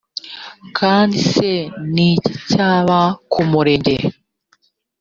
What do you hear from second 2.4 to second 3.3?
cyabaye